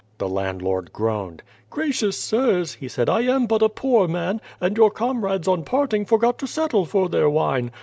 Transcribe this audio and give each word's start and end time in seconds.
The 0.17 0.27
landlord 0.27 0.91
groaned. 0.91 1.43
"Gracious, 1.69 2.17
sirs," 2.19 2.73
he 2.73 2.87
said, 2.87 3.07
"I 3.07 3.21
am 3.21 3.45
but 3.45 3.61
a 3.61 3.69
poor 3.69 4.07
man, 4.07 4.41
and 4.59 4.75
your 4.75 4.89
comrades 4.89 5.47
on 5.47 5.63
parting 5.63 6.05
forgot 6.05 6.39
to 6.39 6.47
settle 6.47 6.85
for 6.87 7.07
their 7.07 7.29
wine. 7.29 7.69